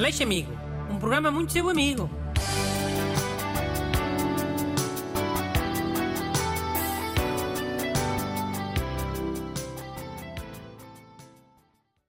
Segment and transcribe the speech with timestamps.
[0.00, 0.50] Aleixo Amigo,
[0.90, 2.08] um programa muito seu amigo.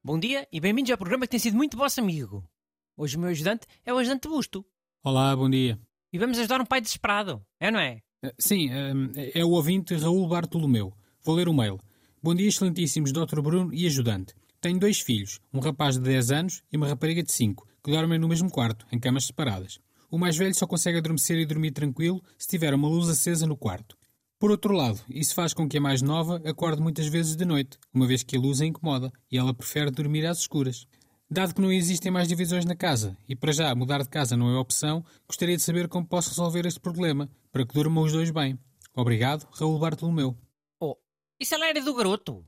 [0.02, 2.50] Bom dia e bem-vindos ao programa que tem sido muito vosso amigo.
[2.96, 4.66] Hoje o meu ajudante é o ajudante Busto.
[5.04, 5.78] Olá, bom dia.
[6.14, 8.02] E vamos ajudar um pai desesperado, é não é?
[8.24, 10.94] Uh, Sim, uh, é o ouvinte Raul Bartolomeu.
[11.26, 11.78] Vou ler o mail.
[12.24, 13.42] Bom dia, excelentíssimos Dr.
[13.42, 14.34] Bruno e ajudante.
[14.62, 18.20] Tenho dois filhos, um rapaz de 10 anos e uma rapariga de 5, que dormem
[18.20, 19.80] no mesmo quarto, em camas separadas.
[20.10, 23.56] O mais velho só consegue adormecer e dormir tranquilo se tiver uma luz acesa no
[23.56, 23.98] quarto.
[24.38, 27.78] Por outro lado, isso faz com que a mais nova acorde muitas vezes de noite,
[27.94, 30.88] uma vez que a luz a incomoda e ela prefere dormir às escuras.
[31.30, 34.50] Dado que não existem mais divisões na casa e para já mudar de casa não
[34.50, 38.32] é opção, gostaria de saber como posso resolver este problema para que durmam os dois
[38.32, 38.60] bem.
[38.94, 40.36] Obrigado, Raul Bartolomeu.
[40.80, 40.98] Oh,
[41.40, 42.46] isso é Léria do garoto.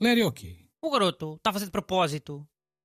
[0.00, 0.66] Lério o quê?
[0.82, 2.44] O garoto está a fazer de propósito.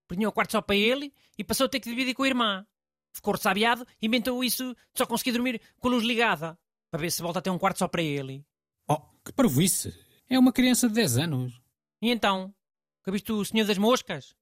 [0.09, 2.67] Tinha o quarto só para ele e passou a ter que dividir com a irmã.
[3.13, 6.57] Ficou ressabiado e inventou isso de só conseguir dormir com a luz ligada.
[6.91, 8.45] Para ver se volta a ter um quarto só para ele.
[8.87, 9.93] Oh, que parvoíce!
[10.29, 11.61] É uma criança de 10 anos.
[12.01, 12.53] E então?
[13.03, 14.35] Que viste o senhor das moscas?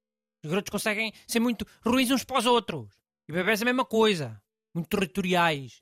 [0.44, 2.90] Os garotos conseguem ser muito ruins uns para os outros.
[3.28, 4.42] E bebés a mesma coisa.
[4.74, 5.82] Muito territoriais.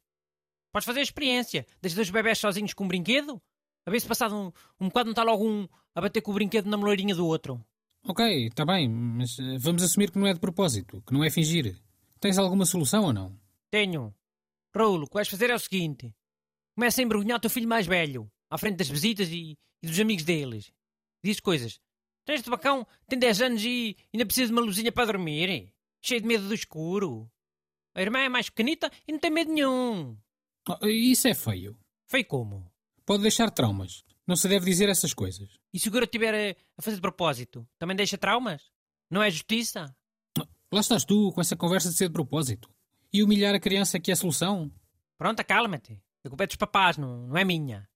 [0.72, 1.66] Podes fazer a experiência.
[1.82, 3.42] Deixa dois bebés sozinhos com um brinquedo.
[3.86, 6.34] A ver se passado um, um bocado não está logo um a bater com o
[6.34, 7.64] brinquedo na moleirinha do outro.
[8.08, 11.32] Ok, está bem, mas uh, vamos assumir que não é de propósito, que não é
[11.32, 11.76] fingir.
[12.20, 13.36] Tens alguma solução ou não?
[13.72, 14.14] Tenho.
[14.76, 16.14] Raul, o que vais fazer é o seguinte.
[16.76, 20.00] Começa a embrulhar o teu filho mais velho, à frente das visitas e, e dos
[20.00, 20.72] amigos deles.
[21.24, 21.80] Diz coisas.
[22.26, 25.74] Tens este bacão, tem 10 anos e ainda precisa de uma luzinha para dormir.
[26.00, 27.28] Cheio de medo do escuro.
[27.96, 30.16] A irmã é mais pequenita e não tem medo nenhum.
[30.70, 31.76] Oh, isso é feio.
[32.06, 32.72] Feio como?
[33.04, 34.04] Pode deixar traumas.
[34.28, 35.50] Não se deve dizer essas coisas.
[35.72, 38.72] E se o garoto estiver a, fazer de propósito, também deixa traumas?
[39.10, 39.96] Não é justiça?
[40.72, 42.70] Lá estás tu com essa conversa de ser de propósito.
[43.14, 44.72] E humilhar a criança que é a solução?
[45.18, 46.02] Pronto, acalma-te.
[46.24, 47.88] A culpa é dos papás, não, não é minha.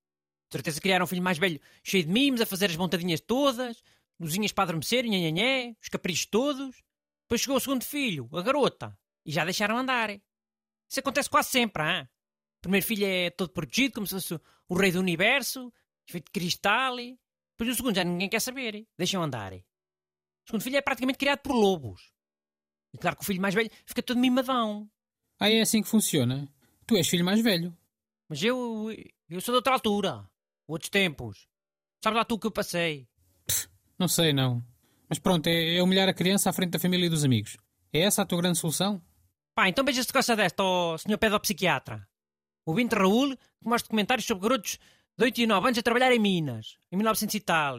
[0.50, 3.84] De certeza criaram um filho mais velho cheio de mimos, a fazer as montadinhas todas,
[4.20, 6.84] luzinhas para adormecer, nhanhanhé, os caprichos todos.
[7.24, 10.12] Depois chegou o segundo filho, a garota, e já deixaram andar.
[10.12, 12.08] Isso acontece quase sempre, hein?
[12.58, 15.72] O primeiro filho é todo protegido, como se fosse o rei do universo,
[16.12, 16.96] feito de cristal.
[16.96, 19.54] Depois o segundo já ninguém quer saber, deixam andar.
[19.54, 19.64] O
[20.48, 22.12] segundo filho é praticamente criado por lobos.
[22.94, 24.90] E claro que o filho mais velho fica todo mimadão.
[25.40, 26.48] Ah, é assim que funciona?
[26.88, 27.76] Tu és filho mais velho.
[28.28, 28.94] Mas eu,
[29.30, 30.28] eu sou de outra altura.
[30.68, 31.48] Outros tempos.
[32.04, 33.08] Sabes lá tu o que eu passei?
[33.46, 33.68] Pff,
[33.98, 34.64] não sei, não.
[35.08, 37.58] Mas pronto, é, é, humilhar a criança à frente da família e dos amigos.
[37.92, 39.02] É essa a tua grande solução?
[39.56, 42.08] Pá, então beija se gosta desta, ó senhor pedopsiquiatra.
[42.66, 44.78] O Vinto Raul que mostra comentários sobre garotos
[45.20, 47.76] de 8 e 9 anos a trabalhar em Minas, em 1900 e tal.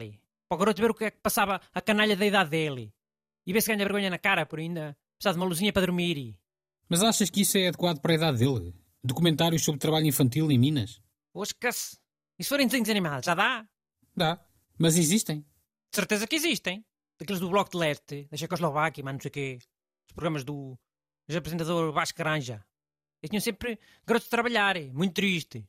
[0.47, 2.93] Para o garoto ver o que é que passava a canalha da idade dele.
[3.47, 6.37] E ver se ganha vergonha na cara por ainda precisar de uma luzinha para dormir.
[6.87, 8.75] Mas achas que isso é adequado para a idade dele?
[9.03, 11.01] Documentários sobre trabalho infantil em Minas?
[11.33, 11.97] Osca-se.
[12.37, 13.67] E se forem desenhos animados, já dá?
[14.15, 14.39] Dá.
[14.77, 15.39] Mas existem.
[15.39, 16.85] De certeza que existem.
[17.19, 19.59] Daqueles do Bloco de Leste, da Checoslováquia, mas não sei o quê.
[20.07, 20.77] Os programas do,
[21.27, 22.63] do apresentador Vasco Granja.
[23.19, 25.63] Eles tinham sempre garotos de trabalhar, muito tristes.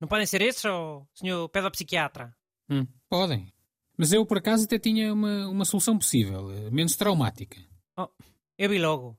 [0.00, 2.34] Não podem ser esses, ou senhor pedopsiquiatra?
[2.70, 3.52] Hum, podem.
[3.96, 7.58] Mas eu, por acaso, até tinha uma, uma solução possível, eh, menos traumática.
[7.96, 8.08] Oh,
[8.56, 9.18] eu vi logo.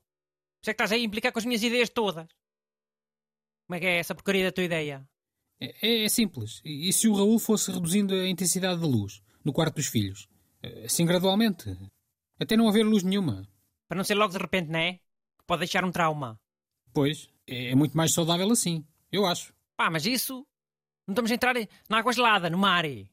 [0.62, 2.28] Você é que estás aí a implicar com as minhas ideias todas.
[3.68, 5.08] Como é que é essa porcaria da tua ideia?
[5.60, 6.62] É, é simples.
[6.64, 10.30] E, e se o Raul fosse reduzindo a intensidade da luz no quarto dos filhos?
[10.86, 11.78] Assim gradualmente.
[12.40, 13.48] Até não haver luz nenhuma.
[13.88, 14.94] Para não ser logo de repente, não é?
[14.94, 16.40] Que pode deixar um trauma.
[16.94, 19.54] Pois, é muito mais saudável assim, eu acho.
[19.76, 20.46] Pá, mas isso.
[21.10, 21.56] Não estamos a entrar
[21.90, 22.86] na água gelada, no mar.
[22.86, 23.10] Aí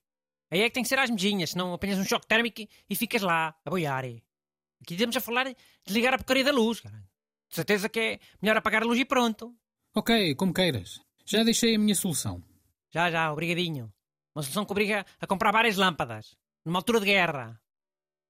[0.51, 3.57] é que tem que ser às medinhas, senão apanhas um choque térmico e ficas lá,
[3.65, 4.05] a boiar.
[4.05, 5.57] Aqui estamos a falar de
[5.89, 7.03] ligar a porcaria da luz, cara.
[7.49, 9.57] De certeza que é melhor apagar a luz e pronto.
[9.95, 11.01] Ok, como queiras.
[11.25, 12.45] Já deixei a minha solução.
[12.93, 13.91] Já, já, obrigadinho.
[14.35, 16.37] Uma solução que obriga a comprar várias lâmpadas.
[16.67, 17.59] Numa altura de guerra.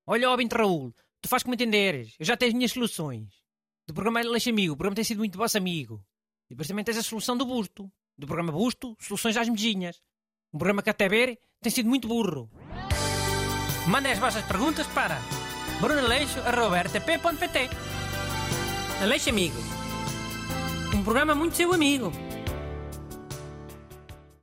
[0.07, 2.15] Olha, ó, Raul, tu faz como entenderes.
[2.21, 3.43] Eu já tenho as minhas soluções.
[3.85, 6.07] Do programa Leixe Amigo, o programa tem sido muito vosso amigo.
[6.49, 7.91] E depois também tens a solução do Busto.
[8.19, 10.01] Do programa Busto, soluções às medinhas.
[10.53, 12.51] Um programa que até ver tem sido muito burro.
[13.87, 15.21] Mandem as vossas perguntas para
[15.81, 17.71] brunaleixo.rtp.pt
[19.03, 19.57] Aleixo Amigo.
[20.95, 22.11] Um programa muito seu amigo.